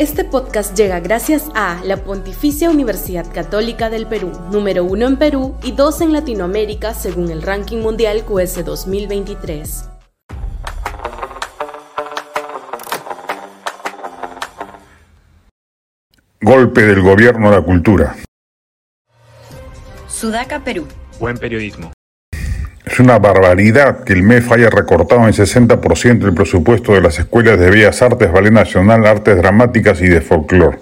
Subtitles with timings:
[0.00, 5.58] Este podcast llega gracias a la Pontificia Universidad Católica del Perú, número uno en Perú
[5.62, 9.90] y dos en Latinoamérica según el ranking mundial QS 2023.
[16.40, 18.16] Golpe del gobierno a la cultura.
[20.08, 20.86] Sudaca, Perú.
[21.18, 21.92] Buen periodismo.
[22.90, 27.56] Es una barbaridad que el MEF haya recortado en 60% el presupuesto de las escuelas
[27.56, 30.78] de Bellas Artes, Ballet Nacional, Artes Dramáticas y de Folclore.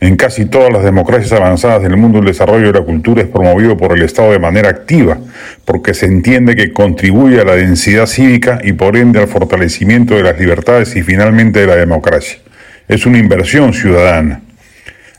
[0.00, 3.76] En casi todas las democracias avanzadas del mundo el desarrollo de la cultura es promovido
[3.76, 5.18] por el Estado de manera activa,
[5.64, 10.24] porque se entiende que contribuye a la densidad cívica y por ende al fortalecimiento de
[10.24, 12.40] las libertades y finalmente de la democracia.
[12.88, 14.40] Es una inversión ciudadana.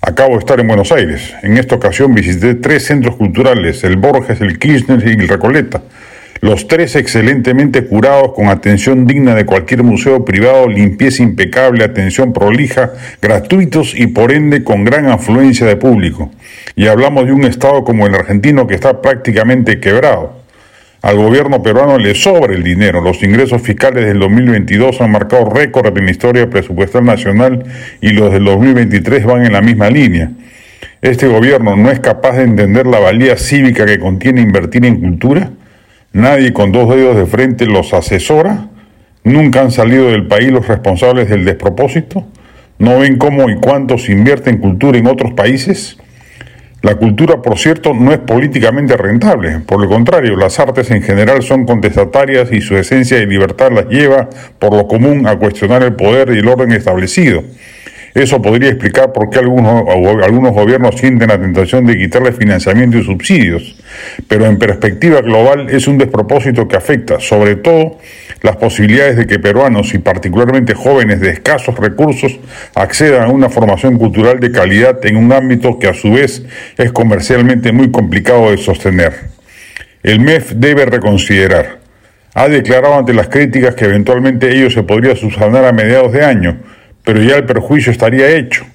[0.03, 1.31] Acabo de estar en Buenos Aires.
[1.43, 5.83] En esta ocasión visité tres centros culturales, el Borges, el Kirchner y el Recoleta.
[6.39, 12.93] Los tres excelentemente curados con atención digna de cualquier museo privado, limpieza impecable, atención prolija,
[13.21, 16.31] gratuitos y por ende con gran afluencia de público.
[16.75, 20.40] Y hablamos de un estado como el argentino que está prácticamente quebrado.
[21.01, 23.01] Al gobierno peruano le sobra el dinero.
[23.01, 27.63] Los ingresos fiscales del 2022 han marcado récord en la historia presupuestal nacional
[28.01, 30.31] y los del 2023 van en la misma línea.
[31.01, 35.49] ¿Este gobierno no es capaz de entender la valía cívica que contiene invertir en cultura?
[36.13, 38.67] ¿Nadie con dos dedos de frente los asesora?
[39.23, 42.27] ¿Nunca han salido del país los responsables del despropósito?
[42.77, 45.97] ¿No ven cómo y cuánto se invierte en cultura en otros países?
[46.81, 49.59] La cultura, por cierto, no es políticamente rentable.
[49.59, 53.85] Por el contrario, las artes en general son contestatarias y su esencia de libertad las
[53.85, 57.43] lleva, por lo común, a cuestionar el poder y el orden establecido.
[58.13, 59.85] Eso podría explicar por qué algunos,
[60.23, 63.75] algunos gobiernos sienten la tentación de quitarle financiamiento y subsidios.
[64.27, 67.99] Pero en perspectiva global es un despropósito que afecta, sobre todo,
[68.41, 72.39] las posibilidades de que peruanos y particularmente jóvenes de escasos recursos
[72.75, 76.43] accedan a una formación cultural de calidad en un ámbito que a su vez
[76.77, 79.13] es comercialmente muy complicado de sostener.
[80.03, 81.79] El MEF debe reconsiderar.
[82.33, 86.57] Ha declarado ante las críticas que eventualmente ello se podría subsanar a mediados de año,
[87.03, 88.65] pero ya el perjuicio estaría hecho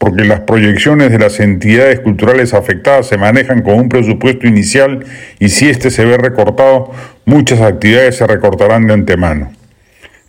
[0.00, 5.04] porque las proyecciones de las entidades culturales afectadas se manejan con un presupuesto inicial
[5.38, 6.90] y si éste se ve recortado,
[7.26, 9.52] muchas actividades se recortarán de antemano.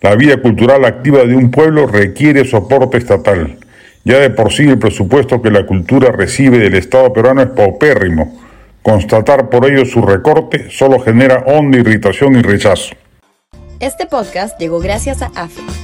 [0.02, 3.56] La vida cultural activa de un pueblo requiere soporte estatal.
[4.04, 8.38] Ya de por sí el presupuesto que la cultura recibe del Estado peruano es paupérrimo.
[8.82, 12.94] Constatar por ello su recorte solo genera honda irritación y rechazo.
[13.80, 15.62] Este podcast llegó gracias a AFE,